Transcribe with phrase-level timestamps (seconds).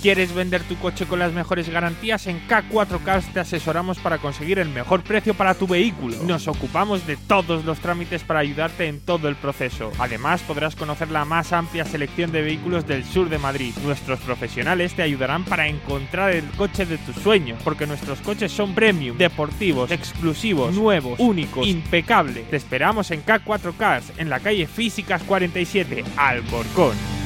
[0.00, 2.28] ¿Quieres vender tu coche con las mejores garantías?
[2.28, 6.16] En K4 Cars te asesoramos para conseguir el mejor precio para tu vehículo.
[6.22, 9.90] Nos ocupamos de todos los trámites para ayudarte en todo el proceso.
[9.98, 13.74] Además, podrás conocer la más amplia selección de vehículos del sur de Madrid.
[13.82, 18.76] Nuestros profesionales te ayudarán para encontrar el coche de tus sueños, porque nuestros coches son
[18.76, 22.48] premium, deportivos, exclusivos, nuevos, únicos, impecables.
[22.48, 27.17] Te esperamos en K4 Cars, en la calle Físicas 47, Alcorcón.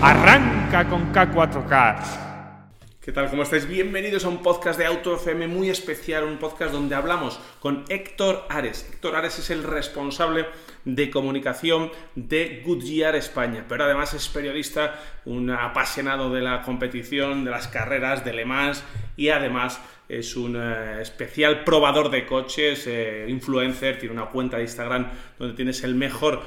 [0.00, 2.18] Arranca con K4 Cars.
[3.00, 3.28] ¿Qué tal?
[3.30, 3.66] ¿Cómo estáis?
[3.66, 8.46] Bienvenidos a un podcast de Auto FM muy especial, un podcast donde hablamos con Héctor
[8.48, 8.88] Ares.
[8.92, 10.46] Héctor Ares es el responsable
[10.84, 17.50] de comunicación de Goodyear España, pero además es periodista, un apasionado de la competición, de
[17.50, 18.84] las carreras, de Le Mans
[19.16, 24.62] y además es un eh, especial probador de coches, eh, influencer, tiene una cuenta de
[24.62, 26.42] Instagram donde tienes el mejor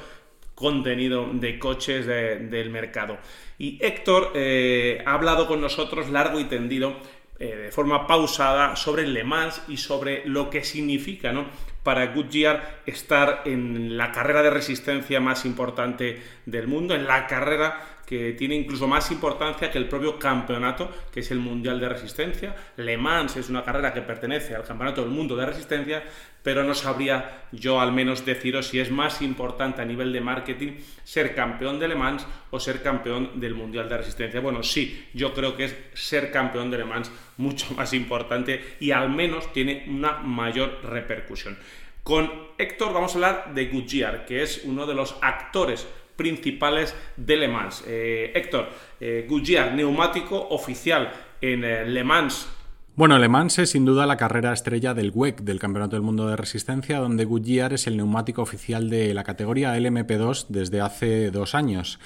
[0.61, 3.17] contenido de coches del mercado.
[3.57, 6.95] Y Héctor eh, ha hablado con nosotros largo y tendido,
[7.39, 11.47] eh, de forma pausada, sobre Le Mans y sobre lo que significa ¿no?
[11.83, 18.00] para Goodyear estar en la carrera de resistencia más importante del mundo, en la carrera
[18.11, 22.53] que tiene incluso más importancia que el propio campeonato, que es el Mundial de Resistencia.
[22.75, 26.03] Le Mans es una carrera que pertenece al Campeonato del Mundo de Resistencia,
[26.43, 30.73] pero no sabría yo al menos deciros si es más importante a nivel de marketing
[31.05, 34.41] ser campeón de Le Mans o ser campeón del Mundial de Resistencia.
[34.41, 38.91] Bueno, sí, yo creo que es ser campeón de Le Mans mucho más importante y
[38.91, 41.57] al menos tiene una mayor repercusión.
[42.03, 45.87] Con Héctor vamos a hablar de Goodyear, que es uno de los actores
[46.21, 47.83] principales de Le Mans.
[47.87, 51.11] Eh, Héctor, eh, Goodyear, neumático oficial
[51.41, 52.47] en eh, Le Mans
[52.95, 56.27] bueno, Le Mans es sin duda la carrera estrella del WEC, del Campeonato del Mundo
[56.27, 61.55] de Resistencia, donde Goodyear es el neumático oficial de la categoría LMP2 desde hace dos
[61.55, 61.99] años.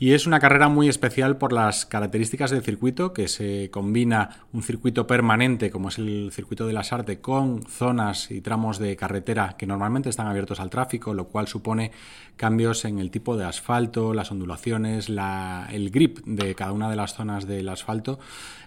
[0.00, 4.64] Y es una carrera muy especial por las características del circuito, que se combina un
[4.64, 9.54] circuito permanente, como es el circuito de la Sarte, con zonas y tramos de carretera
[9.56, 11.92] que normalmente están abiertos al tráfico, lo cual supone
[12.36, 17.14] cambios en el tipo de asfalto, las ondulaciones, el grip de cada una de las
[17.14, 18.18] zonas del asfalto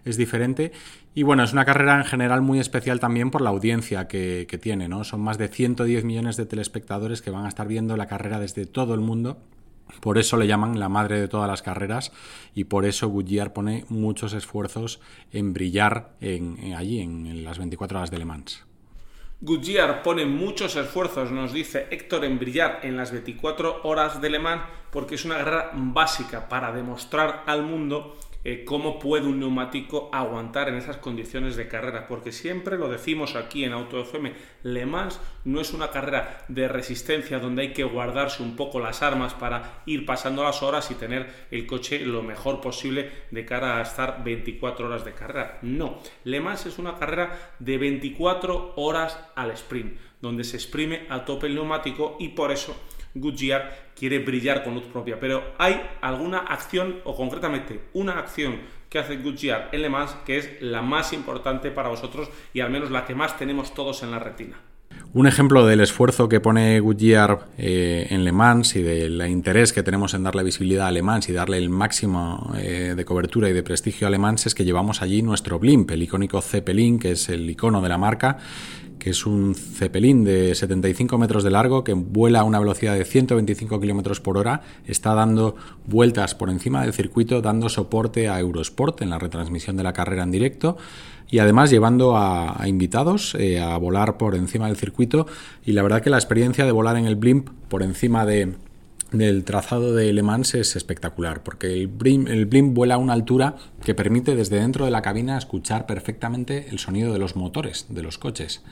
[0.05, 0.71] es diferente.
[1.15, 4.89] Y bueno, es una carrera en general muy especial también por la audiencia que, tiene,
[4.89, 5.05] ¿no?
[5.05, 8.65] Son más de 110 millones de telespectadores que van a estar viendo la carrera desde
[8.65, 9.37] todo el mundo
[10.01, 12.11] por eso le llaman la madre de todas las carreras
[12.53, 14.99] y por eso Goodyear pone muchos esfuerzos
[15.31, 18.65] en brillar allí, en, las 24 horas de Le Mans.
[19.41, 24.39] Goodyear pone muchos esfuerzos, nos dice Héctor, en brillar en las 24 horas de Le
[24.39, 28.17] Mans porque es una carrera básica para demostrar al mundo
[28.47, 33.35] eh, cómo puede un neumático aguantar en esas condiciones de carrera, porque siempre lo decimos
[33.35, 37.83] aquí en Auto FM, Le Mans no es una carrera de resistencia donde hay que
[37.83, 42.21] guardarse un poco las armas para ir pasando las horas y tener el coche lo
[42.21, 45.57] mejor posible de cara a estar 24 horas de carrera.
[45.63, 51.25] No, Le Mans es una carrera de 24 horas al sprint, donde se exprime a
[51.25, 52.75] tope el neumático y por eso
[53.15, 55.19] Goodyear quiere brillar con luz propia.
[55.19, 58.57] Pero hay alguna acción, o concretamente una acción
[58.89, 62.69] que hace Goodyear en Le Mans, que es la más importante para vosotros y al
[62.69, 64.57] menos la que más tenemos todos en la retina.
[65.13, 69.81] Un ejemplo del esfuerzo que pone Goodyear eh, en Le Mans y del interés que
[69.81, 73.53] tenemos en darle visibilidad a Le Mans y darle el máximo eh, de cobertura y
[73.53, 77.11] de prestigio a Le Mans es que llevamos allí nuestro blimp, el icónico Zeppelin, que
[77.11, 78.39] es el icono de la marca,
[78.99, 83.05] que es un Zeppelin de 75 metros de largo que vuela a una velocidad de
[83.05, 85.55] 125 kilómetros por hora, está dando
[85.85, 90.23] vueltas por encima del circuito, dando soporte a Eurosport en la retransmisión de la carrera
[90.23, 90.77] en directo
[91.29, 95.27] y además llevando a, invitados eh, a volar por encima del circuito.
[95.65, 98.53] Y la verdad que la experiencia de volar en el blimp por encima de,
[99.17, 103.13] del trazado de Le Mans es espectacular, porque el blimp, el blimp vuela a una
[103.13, 107.87] altura que permite desde dentro de la cabina escuchar perfectamente el sonido de los motores
[107.89, 108.63] de los coches.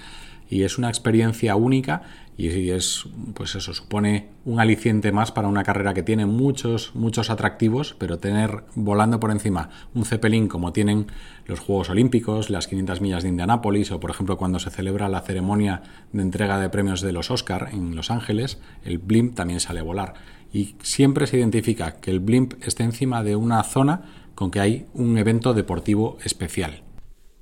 [0.50, 2.04] Y es una experiencia única
[2.38, 7.30] y es pues eso supone un aliciente más para una carrera que tiene muchos muchos
[7.30, 11.08] atractivos pero tener volando por encima un Zeppelin como tienen
[11.46, 15.22] los Juegos Olímpicos las 500 millas de Indianápolis o por ejemplo cuando se celebra la
[15.22, 19.80] ceremonia de entrega de premios de los Oscar en Los Ángeles el blimp también sale
[19.82, 20.14] a volar
[20.54, 24.04] y siempre se identifica que el blimp esté encima de una zona
[24.36, 26.83] con que hay un evento deportivo especial.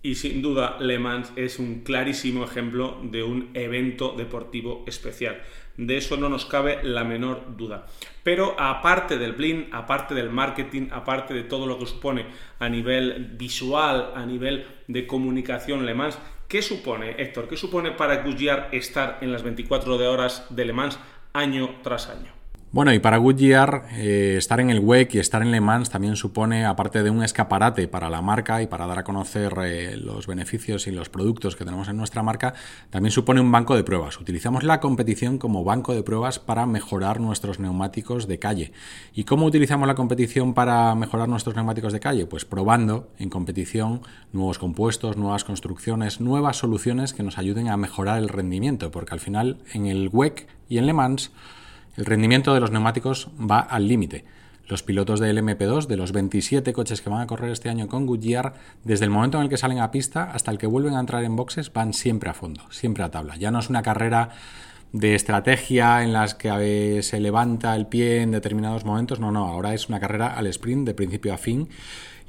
[0.03, 5.43] Y sin duda Le Mans es un clarísimo ejemplo de un evento deportivo especial.
[5.77, 7.85] De eso no nos cabe la menor duda.
[8.23, 12.25] Pero aparte del bling, aparte del marketing, aparte de todo lo que supone
[12.57, 17.47] a nivel visual, a nivel de comunicación Le Mans, ¿qué supone, Héctor?
[17.47, 20.99] ¿Qué supone para Goodyear estar en las 24 horas de Le Mans
[21.31, 22.40] año tras año?
[22.73, 26.15] Bueno, y para Goodyear, eh, estar en el WEC y estar en Le Mans también
[26.15, 30.25] supone, aparte de un escaparate para la marca y para dar a conocer eh, los
[30.25, 32.53] beneficios y los productos que tenemos en nuestra marca,
[32.89, 34.21] también supone un banco de pruebas.
[34.21, 38.71] Utilizamos la competición como banco de pruebas para mejorar nuestros neumáticos de calle.
[39.13, 42.25] ¿Y cómo utilizamos la competición para mejorar nuestros neumáticos de calle?
[42.25, 43.99] Pues probando en competición
[44.31, 49.19] nuevos compuestos, nuevas construcciones, nuevas soluciones que nos ayuden a mejorar el rendimiento, porque al
[49.19, 51.31] final en el WEC y en Le Mans,
[51.97, 54.25] el rendimiento de los neumáticos va al límite.
[54.67, 58.05] Los pilotos del MP2, de los 27 coches que van a correr este año con
[58.05, 58.53] Goodyear,
[58.83, 61.23] desde el momento en el que salen a pista hasta el que vuelven a entrar
[61.23, 63.35] en boxes, van siempre a fondo, siempre a tabla.
[63.35, 64.29] Ya no es una carrera
[64.93, 69.73] de estrategia en las que se levanta el pie en determinados momentos, no, no, ahora
[69.73, 71.69] es una carrera al sprint de principio a fin.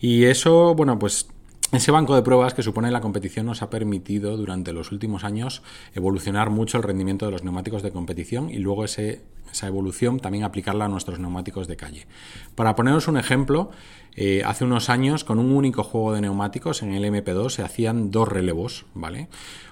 [0.01, 1.29] Y eso, bueno, pues
[1.73, 5.63] ese banco de pruebas que supone la competición nos ha permitido durante los últimos años
[5.95, 10.85] evolucionar mucho el rendimiento de los neumáticos de competición y luego esa evolución también aplicarla
[10.85, 12.07] a nuestros neumáticos de calle.
[12.55, 13.71] Para poneros un ejemplo,
[14.15, 18.11] eh, hace unos años con un único juego de neumáticos en el MP2 se hacían
[18.11, 19.29] dos relevos, ¿vale?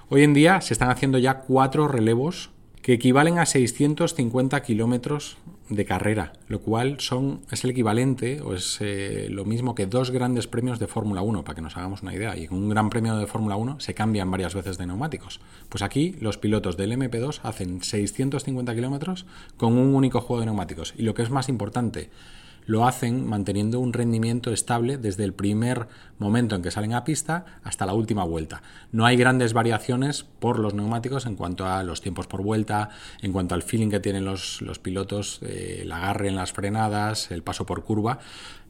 [0.09, 2.49] Hoy en día se están haciendo ya cuatro relevos
[2.81, 5.37] que equivalen a 650 kilómetros
[5.71, 10.11] de carrera, lo cual son, es el equivalente o es eh, lo mismo que dos
[10.11, 12.37] grandes premios de Fórmula 1, para que nos hagamos una idea.
[12.37, 15.39] Y con un gran premio de Fórmula 1 se cambian varias veces de neumáticos.
[15.69, 19.25] Pues aquí los pilotos del MP2 hacen 650 kilómetros
[19.55, 20.93] con un único juego de neumáticos.
[20.97, 22.09] Y lo que es más importante,
[22.65, 25.87] lo hacen manteniendo un rendimiento estable desde el primer
[26.19, 28.61] momento en que salen a pista hasta la última vuelta.
[28.91, 32.89] No hay grandes variaciones por los neumáticos en cuanto a los tiempos por vuelta,
[33.21, 37.43] en cuanto al feeling que tienen los, pilotos, eh, el agarre en las frenadas, el
[37.43, 38.19] paso por curva.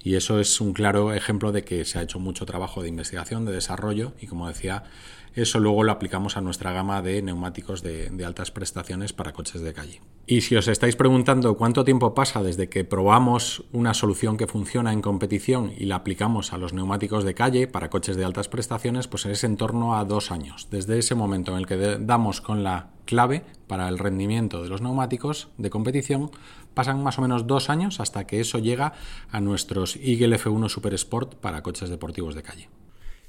[0.04, 3.46] Y eso es un claro ejemplo de que se ha hecho mucho trabajo de investigación,
[3.46, 4.84] de desarrollo y como decía,
[5.34, 9.74] eso luego lo aplicamos a nuestra gama de neumáticos de, altas prestaciones para coches de
[9.74, 10.02] calle.
[10.28, 14.94] Y si os estáis preguntando cuánto tiempo pasa desde que probamos una solución que funciona
[14.94, 19.08] en competición y la aplicamos a los neumáticos de calle para coches de altas prestaciones,
[19.08, 20.68] pues es en torno a dos años.
[20.70, 24.82] Desde ese momento en el que damos con la clave para el rendimiento de los
[24.82, 26.32] neumáticos de competición,
[26.74, 28.94] pasan más o menos dos años hasta que eso llega
[29.32, 32.70] a nuestros Eagle F1 Super Sport para coches deportivos de calle.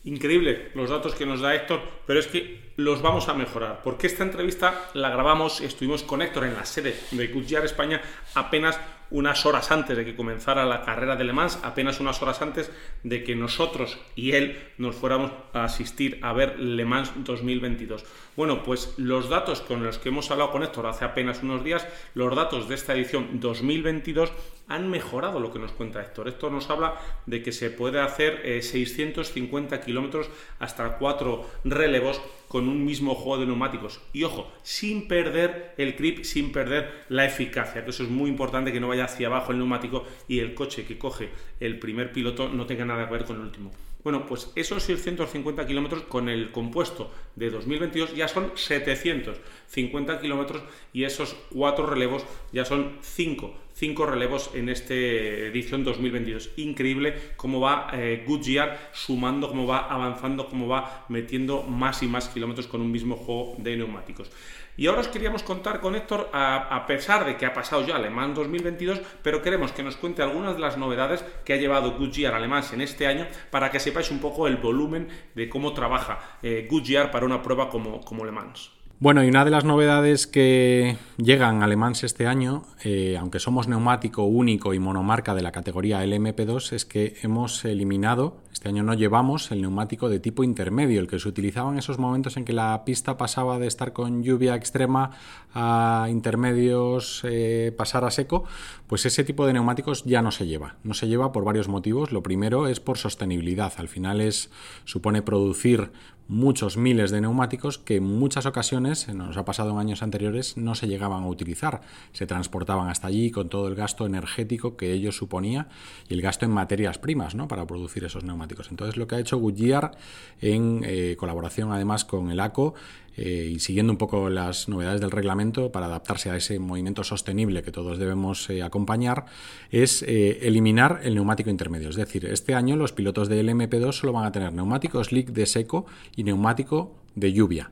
[0.05, 4.09] Increíble los datos que nos da Héctor, pero es que los vamos a mejorar, porque
[4.09, 8.03] esta entrevista la grabamos, estuvimos con Héctor en la sede de Goodyear España
[8.35, 8.81] apenas
[9.13, 12.73] unas horas antes de que comenzara la carrera de Le Mans, apenas unas horas antes
[13.03, 18.05] de que nosotros y él nos fuéramos a asistir a ver Le Mans 2022.
[18.37, 21.87] Bueno, pues los datos con los que hemos hablado con Héctor hace apenas unos días,
[22.15, 24.33] los datos de esta edición 2022
[24.69, 26.29] han mejorado lo que nos cuenta Héctor.
[26.29, 26.95] Héctor nos habla
[27.27, 33.41] de que se puede hacer 650 eh, kilómetros hasta cuatro relevos con un mismo juego
[33.41, 34.03] de neumáticos.
[34.13, 38.71] Y ojo, sin perder el grip, sin perder la eficacia, que eso es muy importante
[38.71, 42.51] que no vaya hacia abajo el neumático y el coche que coge el primer piloto
[42.51, 43.71] no tenga nada que ver con el último.
[44.05, 50.63] Bueno, pues esos 650 kilómetros con el compuesto de 2022 ya son 750 kilómetros
[50.93, 56.51] y esos cuatro relevos ya son 5 cinco relevos en esta edición 2022.
[56.59, 62.29] Increíble cómo va eh, Goodyear sumando, cómo va avanzando, cómo va metiendo más y más
[62.29, 64.31] kilómetros con un mismo juego de neumáticos.
[64.77, 68.35] Y ahora os queríamos contar con Héctor, a, pesar de que ha pasado ya Alemán
[68.35, 72.63] 2022, pero queremos que nos cuente algunas de las novedades que ha llevado Goodyear Alemán
[72.73, 77.11] en este año para que sepáis un poco el volumen de cómo trabaja eh, Goodyear
[77.11, 78.71] para una prueba como, como Le Mans.
[79.03, 83.41] Bueno, y una de las novedades que llegan a Le Mans este año, eh, aunque
[83.41, 88.85] somos neumático único y monomarca de la categoría LMP2, es que hemos eliminado, este año
[88.85, 92.45] no llevamos el neumático de tipo intermedio, el que se utilizaba en esos momentos en
[92.45, 95.11] que la pista pasaba de estar con lluvia extrema
[95.53, 98.45] a intermedios, eh, pasar a seco,
[98.87, 100.77] pues ese tipo de neumáticos ya no se lleva.
[100.85, 102.13] No se lleva por varios motivos.
[102.13, 103.73] Lo primero es por sostenibilidad.
[103.79, 104.51] Al final es
[104.85, 105.91] supone producir
[106.33, 110.75] muchos miles de neumáticos que en muchas ocasiones, nos ha pasado en años anteriores, no
[110.75, 111.83] se llegaban a utilizar.
[112.13, 115.69] Se transportaban hasta allí con todo el gasto energético que ello suponía
[116.09, 117.49] y el gasto en materias primas ¿no?
[117.49, 118.71] para producir esos neumáticos.
[118.71, 119.93] Entonces lo que ha hecho Goodyear
[120.41, 122.75] en eh, colaboración además con el ACO
[123.17, 127.63] eh, y siguiendo un poco las novedades del reglamento para adaptarse a ese movimiento sostenible
[127.63, 129.27] que todos debemos eh, acompañar,
[129.71, 131.91] es eh, eliminar el neumático intermedio.
[131.91, 135.47] Es decir, este año los pilotos de LMP2 solo van a tener neumático slick de
[135.47, 137.71] seco y neumático de lluvia.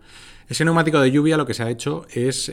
[0.48, 2.50] Ese neumático de lluvia lo que se ha hecho es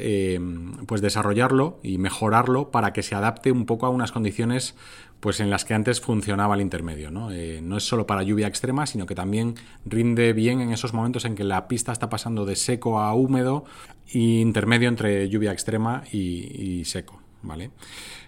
[0.86, 4.76] pues desarrollarlo y mejorarlo para que se adapte un poco a unas condiciones
[5.20, 7.12] pues en las que antes funcionaba el intermedio.
[7.12, 7.32] ¿no?
[7.32, 11.26] Eh, no es solo para lluvia extrema, sino que también rinde bien en esos momentos
[11.26, 13.66] en que la pista está pasando de seco a húmedo
[14.08, 17.20] y intermedio entre lluvia extrema y, y seco.
[17.42, 17.72] ¿vale?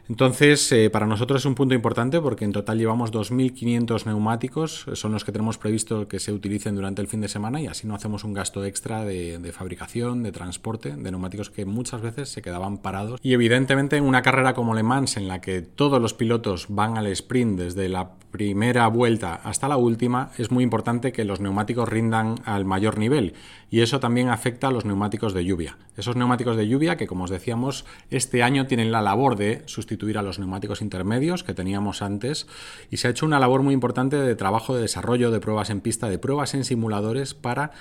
[0.10, 5.12] Entonces, eh, para nosotros es un punto importante porque en total llevamos 2.500 neumáticos, son
[5.12, 7.94] los que tenemos previsto que se utilicen durante el fin de semana y así no
[7.94, 12.42] hacemos un gasto extra de, de, fabricación, de transporte, de neumáticos que muchas veces se
[12.42, 13.20] quedaban parados.
[13.22, 16.98] Y evidentemente en una carrera como Le Mans, en la que todos los pilotos van
[16.98, 21.88] al sprint desde la primera vuelta hasta la última, es muy importante que los neumáticos
[21.88, 23.34] rindan al mayor nivel
[23.70, 25.78] y eso también afecta a los neumáticos de lluvia.
[25.98, 29.99] Esos neumáticos de lluvia que, como os decíamos, este año tienen la labor de sustituir
[30.18, 32.48] a los neumáticos intermedios que teníamos antes
[32.90, 35.82] y se ha hecho una labor muy importante de trabajo de desarrollo de pruebas en
[35.82, 37.72] pista, de pruebas en simuladores para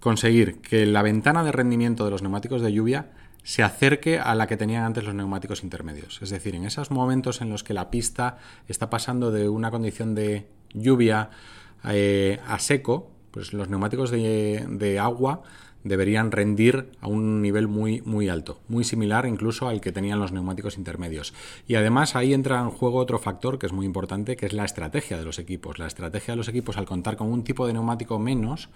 [0.00, 3.10] conseguir que la ventana de rendimiento de los neumáticos de lluvia
[3.42, 6.20] se acerque a la que tenían antes los neumáticos intermedios.
[6.22, 10.14] Es decir, en esos momentos en los que la pista está pasando de una condición
[10.14, 11.30] de lluvia
[11.84, 15.42] eh, a seco, pues los neumáticos de, de agua
[15.88, 20.32] deberían rendir a un nivel muy, muy alto, muy similar incluso al que tenían los
[20.32, 21.34] neumáticos intermedios.
[21.66, 24.64] Y además ahí entra en juego otro factor que es muy importante, que es la
[24.64, 25.78] estrategia de los equipos.
[25.78, 28.68] La estrategia de los equipos al contar con un tipo de neumático menos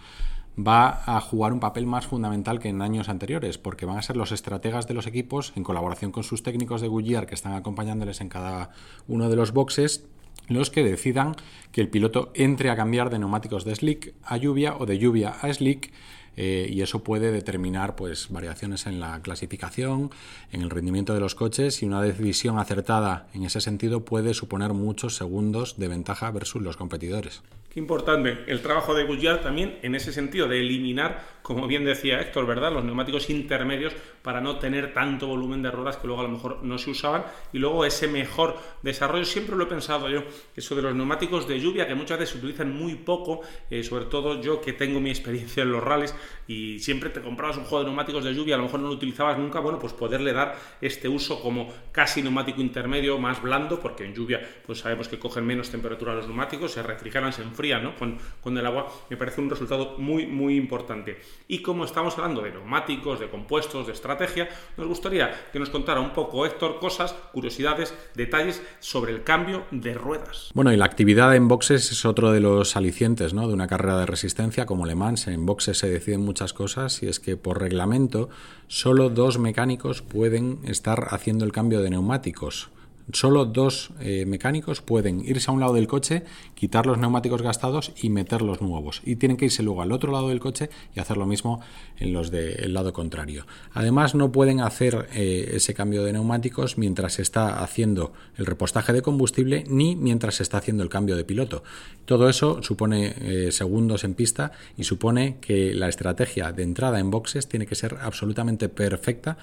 [0.59, 4.17] va a jugar un papel más fundamental que en años anteriores, porque van a ser
[4.17, 8.21] los estrategas de los equipos, en colaboración con sus técnicos de Goodyear que están acompañándoles
[8.21, 8.71] en cada
[9.09, 10.05] uno de los boxes,
[10.49, 11.37] los que decidan
[11.71, 15.31] que el piloto entre a cambiar de neumáticos de slick a lluvia o de lluvia
[15.31, 15.93] a slick
[16.37, 20.11] eh, y eso puede determinar pues variaciones en la clasificación,
[20.51, 24.73] en el rendimiento de los coches y una decisión acertada en ese sentido puede suponer
[24.73, 27.43] muchos segundos de ventaja versus los competidores.
[27.73, 32.21] Qué importante el trabajo de Goodyear también en ese sentido de eliminar, como bien decía
[32.21, 32.71] Héctor, ¿verdad?
[32.71, 36.63] Los neumáticos intermedios para no tener tanto volumen de ruedas que luego a lo mejor
[36.63, 39.25] no se usaban y luego ese mejor desarrollo.
[39.25, 40.23] Siempre lo he pensado yo,
[40.55, 44.05] eso de los neumáticos de lluvia que muchas veces se utilizan muy poco, eh, sobre
[44.05, 46.15] todo yo que tengo mi experiencia en los rallies
[46.47, 48.95] y siempre te comprabas un juego de neumáticos de lluvia, a lo mejor no lo
[48.95, 54.05] utilizabas nunca, bueno, pues poderle dar este uso como casi neumático intermedio, más blando, porque
[54.05, 57.95] en lluvia pues sabemos que cogen menos temperatura los neumáticos, se refrigeran, se enfrían ¿no?
[57.97, 61.19] Con, con, el agua, me parece un resultado muy, muy importante.
[61.49, 66.01] Y como estamos hablando de neumáticos, de compuestos, de estrategia, nos gustaría que nos contara
[66.01, 70.51] un poco, Héctor, cosas, curiosidades, detalles sobre el cambio de ruedas.
[70.55, 73.49] Bueno, y la actividad en boxes es otro de los alicientes ¿no?
[73.49, 75.29] de una carrera de resistencia como Le Mans.
[75.29, 75.89] En boxes se
[76.21, 78.29] muchas cosas y es que por reglamento
[78.69, 82.71] solo dos mecánicos pueden estar haciendo el cambio de neumáticos.
[83.13, 86.23] Solo dos eh, mecánicos pueden irse a un lado del coche,
[86.55, 89.03] quitar los neumáticos gastados y meter los nuevos.
[89.05, 91.61] Y tienen que irse luego al otro lado del coche y hacer lo mismo
[91.99, 93.47] en los del lado contrario.
[93.73, 98.93] Además, no pueden hacer eh, ese cambio de neumáticos mientras se está haciendo el repostaje
[98.93, 101.65] de combustible ni mientras se está haciendo el cambio de piloto.
[102.05, 107.11] Todo eso supone eh, segundos en pista y supone que la estrategia de entrada en
[107.11, 109.39] boxes tiene que ser absolutamente perfecta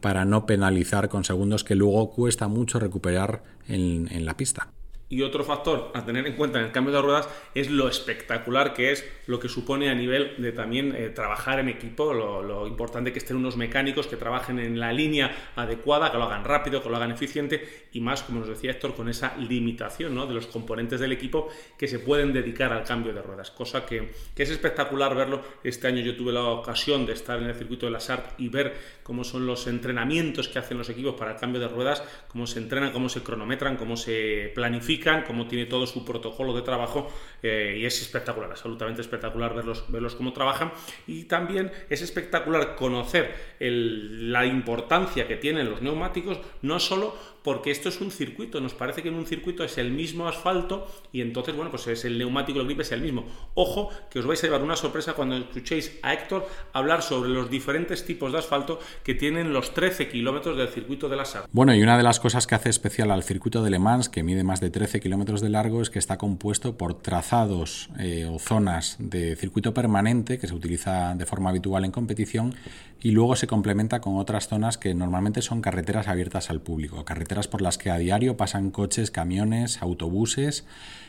[0.00, 4.70] para no penalizar con segundos que luego cuesta mucho recuperar en, en la pista.
[5.12, 8.74] Y otro factor a tener en cuenta en el cambio de ruedas es lo espectacular
[8.74, 13.12] que es lo que supone a nivel de también eh, trabajar en equipo, lo, importante
[13.12, 16.88] que estén unos mecánicos que trabajen en la línea adecuada, que lo hagan rápido, que
[16.88, 20.26] lo hagan eficiente y más, como nos decía Héctor, con esa limitación ¿no?
[20.26, 24.12] de los componentes del equipo que se pueden dedicar al cambio de ruedas, cosa que,
[24.32, 25.42] que, es espectacular verlo.
[25.64, 28.48] Este año yo tuve la ocasión de estar en el circuito de la SART y
[28.48, 32.46] ver cómo son los entrenamientos que hacen los equipos para el cambio de ruedas, cómo
[32.46, 37.08] se entrenan, cómo se cronometran, cómo se planifican cómo tiene todo su protocolo de trabajo
[37.42, 40.70] eh, y es espectacular, absolutamente espectacular verlos, verlos cómo trabajan.
[41.08, 47.88] Y también es espectacular conocer la importancia que tienen los neumáticos, no solo porque esto
[47.88, 51.54] es un circuito, nos parece que en un circuito es el mismo asfalto y entonces,
[51.54, 53.24] bueno, pues es el neumático, el grip es el mismo.
[53.54, 57.50] Ojo, que os vais a llevar una sorpresa cuando escuchéis a Héctor hablar sobre los
[57.50, 61.44] diferentes tipos de asfalto que tienen los 13 kilómetros del circuito de la SAR.
[61.52, 64.22] Bueno, y una de las cosas que hace especial al circuito de Le Mans, que
[64.22, 68.38] mide más de 13 kilómetros de largo, es que está compuesto por trazados eh, o
[68.38, 72.54] zonas de circuito permanente que se utiliza de forma habitual en competición
[73.02, 77.48] y luego se complementa con otras zonas que normalmente son carreteras abiertas al público, carreteras
[77.48, 80.64] por las que a diario pasan coches, camiones, autobuses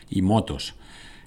[0.09, 0.75] y motos.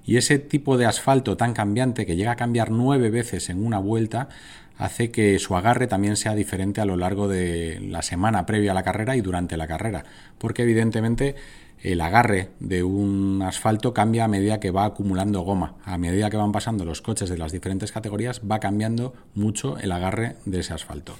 [0.07, 3.79] Y ese tipo de asfalto tan cambiante que llega a cambiar nueve veces en una
[3.79, 4.29] vuelta
[4.77, 8.75] hace que su agarre también sea diferente a lo largo de la semana previa a
[8.75, 10.05] la carrera y durante la carrera,
[10.39, 11.37] porque evidentemente
[11.85, 15.77] el agarre de un asfalto cambia a medida que va acumulando goma.
[15.85, 19.93] A medida que van pasando los coches de las diferentes categorías va cambiando mucho el
[19.93, 21.15] agarre de ese asfalto.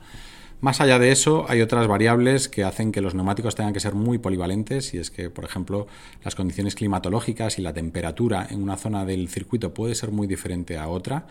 [0.63, 3.95] Más allá de eso, hay otras variables que hacen que los neumáticos tengan que ser
[3.95, 5.87] muy polivalentes y es que, por ejemplo,
[6.25, 10.79] las condiciones climatológicas y la temperatura en una zona del circuito puede ser muy diferente
[10.79, 11.27] a otra.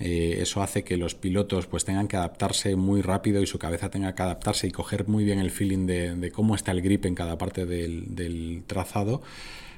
[0.00, 3.90] Eh, eso hace que los pilotos pues tengan que adaptarse muy rápido y su cabeza
[3.90, 7.14] tenga que adaptarse y coger muy bien el feeling de, cómo está el grip en
[7.14, 9.22] cada parte del, trazado.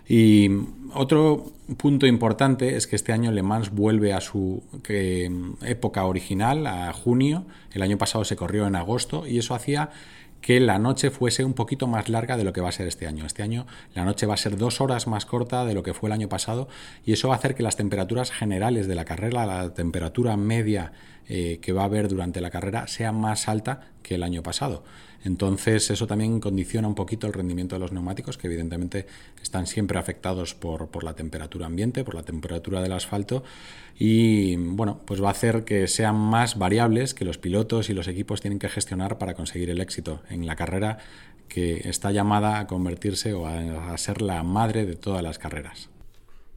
[0.06, 0.50] Y
[0.92, 4.62] otro punto importante es que este año Le Mans vuelve a su
[5.62, 7.46] época original, a junio.
[7.72, 9.90] El año pasado se corrió en agosto y eso hacía
[10.44, 13.06] que la noche fuese un poquito más larga de lo que va a ser este
[13.06, 13.24] año.
[13.24, 16.10] Este año la noche va a ser dos horas más corta de lo que fue
[16.10, 16.68] el año pasado
[17.06, 20.92] y eso va a hacer que las temperaturas generales de la carrera, la temperatura media
[21.30, 24.84] eh, que va a haber durante la carrera, sea más alta que el año pasado.
[25.24, 29.06] Entonces eso también condiciona un poquito el rendimiento de los neumáticos, que evidentemente
[29.42, 33.42] están siempre afectados por, por, la temperatura ambiente, por la temperatura del asfalto,
[33.98, 38.06] y bueno, pues va a hacer que sean más variables que los pilotos y los
[38.06, 40.98] equipos tienen que gestionar para conseguir el éxito en la carrera
[41.48, 45.88] que está llamada a convertirse o a, a ser la madre de todas las carreras.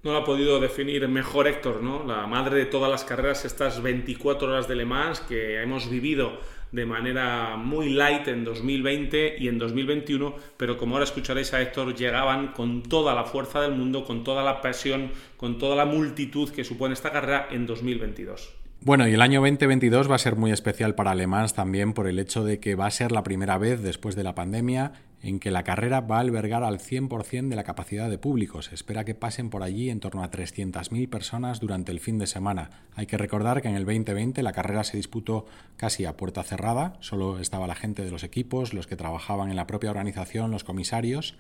[0.04, 2.04] No lo ha podido definir mejor Héctor, ¿no?
[2.04, 6.40] La madre de todas las carreras, estas 24 horas de Le Mans que hemos vivido
[6.72, 11.96] de manera muy light en 2020 y en 2021, pero como ahora escucharéis a Héctor,
[11.96, 16.50] llegaban con toda la fuerza del mundo, con toda la pasión, con toda la multitud
[16.50, 18.54] que supone esta carrera en 2022.
[18.82, 22.08] Bueno, y el año 2022 va a ser muy especial para Le Mans también por
[22.08, 25.40] el hecho de que va a ser la primera vez después de la pandemia en
[25.40, 28.60] que la carrera va a albergar al 100% de la capacidad de público.
[28.60, 32.70] Espera que pasen por allí en torno a 300.000 personas durante el fin de semana.
[32.96, 35.46] Hay que recordar que en el 2020 la carrera se disputó
[35.76, 39.56] casi a puerta cerrada, solo estaba la gente de los equipos, los que trabajaban en
[39.56, 41.36] la propia organización, los comisarios.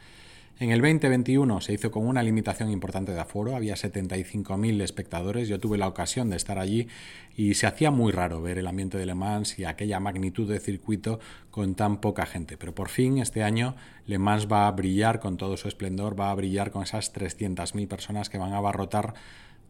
[0.59, 5.59] En el 2021 se hizo con una limitación importante de aforo, había 75.000 espectadores, yo
[5.59, 6.87] tuve la ocasión de estar allí
[7.35, 10.59] y se hacía muy raro ver el ambiente de Le Mans y aquella magnitud de
[10.59, 11.19] circuito
[11.51, 13.75] con tan poca gente, pero por fin este año
[14.07, 17.87] Le Mans va a brillar con todo su esplendor, va a brillar con esas 300.000
[17.87, 19.13] personas que van a abarrotar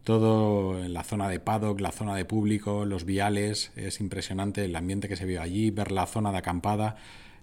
[0.05, 4.73] todo en la zona de paddock, la zona de público, los viales, es impresionante el
[4.73, 6.95] ambiente que se vio allí, ver la zona de acampada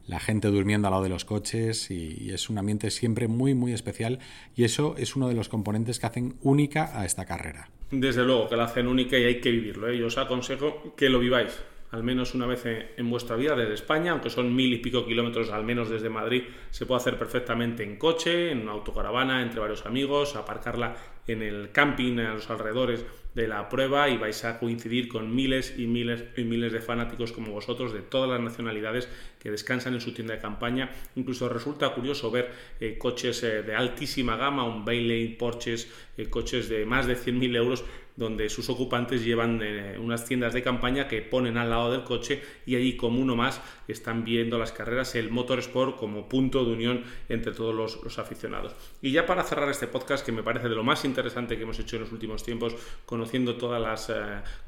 [0.07, 3.73] la gente durmiendo al lado de los coches y, es un ambiente siempre muy muy
[3.73, 4.19] especial
[4.57, 7.69] y eso es uno de los componentes que hacen única a esta carrera.
[7.91, 9.89] Desde luego que la hacen única y hay que vivirlo.
[9.89, 9.99] ¿eh?
[9.99, 11.61] Yo os aconsejo que lo viváis
[11.95, 15.51] al menos una vez en, vuestra vida desde España, aunque son mil y pico kilómetros
[15.51, 19.87] al menos desde Madrid, se puede hacer perfectamente en coche, en una autocaravana, entre varios
[19.87, 20.97] amigos, aparcarla
[21.29, 25.75] en el camping, a los alrededores de la prueba y vais a coincidir con miles
[25.77, 29.09] y miles y miles de fanáticos como vosotros de todas las nacionalidades
[29.41, 30.91] que descansan en su tienda de campaña.
[31.17, 36.69] Incluso resulta curioso ver eh, coches eh, de altísima gama, un Bailey, Porsches, eh, coches
[36.69, 37.85] de más de 100.000 euros
[38.17, 42.43] donde sus ocupantes llevan eh, unas tiendas de campaña que ponen al lado del coche
[42.65, 47.05] y allí como uno más están viendo las carreras, el Motorsport como punto de unión
[47.29, 48.75] entre todos los, aficionados.
[49.03, 51.79] Y ya para cerrar este podcast que me parece de lo más interesante que hemos
[51.81, 54.15] hecho en los últimos tiempos, conociendo todas las eh,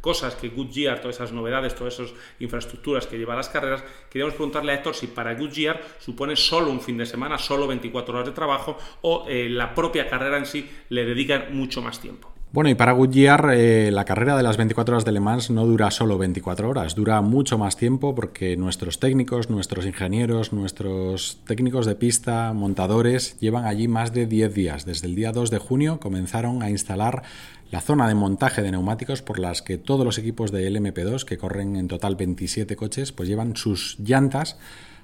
[0.00, 4.34] cosas que Goodyear, todas esas novedades, todas esas infraestructuras que lleva a las carreras, queríamos
[4.34, 8.26] preguntarle a Héctor si para Goodyear supone solo un fin de semana, solo 24 horas
[8.26, 12.35] de trabajo o eh, la propia carrera en sí le dedican mucho más tiempo.
[12.56, 15.66] Bueno, y para Goodyear eh, la carrera de las 24 horas de Le Mans no
[15.66, 21.84] dura solo 24 horas, dura mucho más tiempo porque nuestros técnicos, nuestros ingenieros, nuestros técnicos
[21.84, 24.86] de pista, montadores, llevan allí más de 10 días.
[24.86, 27.24] Desde el día 2 de junio comenzaron a instalar
[27.70, 31.36] la zona de montaje de neumáticos por las que todos los equipos de LMP2, que
[31.36, 34.56] corren en total 27 coches, pues llevan sus llantas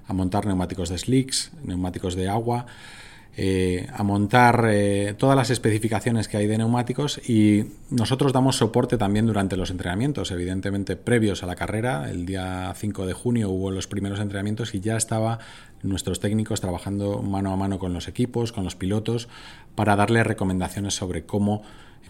[0.09, 2.65] a montar neumáticos de slicks, neumáticos de agua,
[3.35, 8.99] eh, a montar eh, todas las especificaciones que hay de neumáticos y nosotros damos soporte
[8.99, 12.11] también durante los entrenamientos, evidentemente previos a la carrera.
[12.11, 15.38] El día 5 de junio hubo los primeros entrenamientos y ya estaba
[15.83, 19.29] nuestros técnicos trabajando mano a mano con los equipos, con los pilotos,
[19.75, 21.62] para darles recomendaciones sobre cómo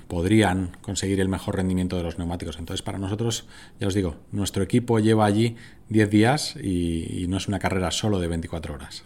[0.09, 2.59] podrían conseguir el mejor rendimiento de los neumáticos.
[2.59, 3.47] Entonces, para nosotros,
[3.79, 5.55] ya os digo, nuestro equipo lleva allí
[5.89, 9.05] 10 días y no es una carrera solo de 24 horas.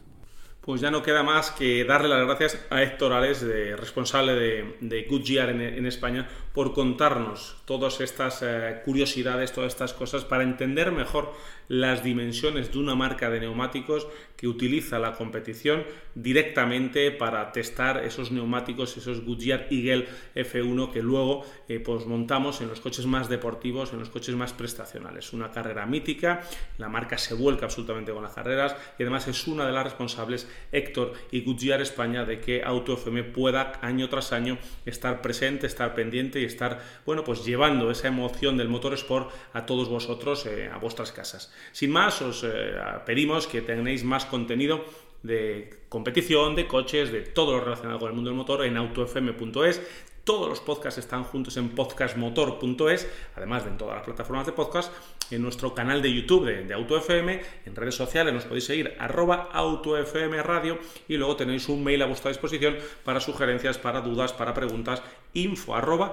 [0.67, 4.77] Pues ya no queda más que darle las gracias a Héctor Ares, de, responsable de,
[4.81, 10.91] de Goodyear en, España, por contarnos todas estas eh, curiosidades, todas estas cosas, para entender
[10.91, 11.33] mejor
[11.69, 18.31] las dimensiones de una marca de neumáticos que utiliza la competición directamente para testar esos
[18.31, 23.93] neumáticos, esos Goodyear Eagle F1 que luego eh, pues montamos en los coches más deportivos,
[23.93, 25.33] en los coches más prestacionales.
[25.33, 26.43] Una carrera mítica,
[26.79, 30.49] la marca se vuelca absolutamente con las carreras y además es una de las responsables,
[30.73, 35.95] Héctor y Goodyear España, de que Auto FM pueda año tras año estar presente, estar
[35.95, 40.71] pendiente y estar, bueno, pues llevando esa emoción del motor sport a todos vosotros, eh,
[40.73, 41.53] a vuestras casas.
[41.73, 44.85] Sin más, os eh, pedimos que tengáis más contenido
[45.23, 49.81] de competición, de coches, de todo lo relacionado con el mundo del motor en autofm.es.
[50.27, 54.93] Todos los podcasts están juntos en podcastmotor.es, además de en todas las plataformas de podcast,
[55.31, 60.43] en nuestro canal de YouTube de, AutoFM, en redes sociales nos podéis seguir arroba AutoFM
[60.43, 65.01] Radio y luego tenéis un mail a vuestra disposición para sugerencias, para dudas, para preguntas,
[65.33, 66.13] info arroba.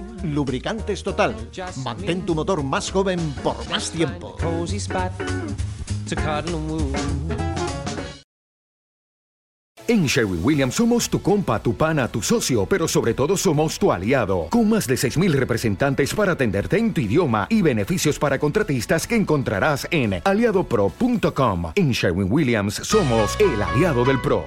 [0.23, 1.35] Lubricantes Total.
[1.83, 4.35] Mantén tu motor más joven por más tiempo.
[9.87, 13.91] En Sherwin Williams somos tu compa, tu pana, tu socio, pero sobre todo somos tu
[13.91, 19.05] aliado, con más de 6.000 representantes para atenderte en tu idioma y beneficios para contratistas
[19.05, 21.73] que encontrarás en aliadopro.com.
[21.75, 24.45] En Sherwin Williams somos el aliado del PRO.